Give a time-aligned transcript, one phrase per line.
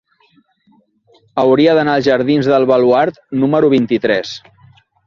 [1.43, 4.35] Hauria d'anar als jardins del Baluard número vint-i-tres.